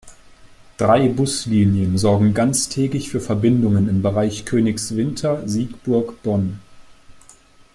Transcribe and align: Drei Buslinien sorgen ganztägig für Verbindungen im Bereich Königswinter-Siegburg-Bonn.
Drei 0.77 1.09
Buslinien 1.09 1.95
sorgen 1.99 2.33
ganztägig 2.33 3.11
für 3.11 3.19
Verbindungen 3.19 3.87
im 3.87 4.01
Bereich 4.01 4.45
Königswinter-Siegburg-Bonn. 4.45 6.57